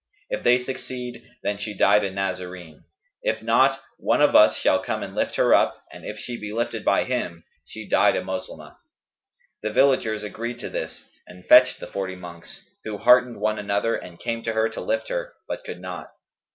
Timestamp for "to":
10.61-10.71, 14.45-14.53, 14.69-14.81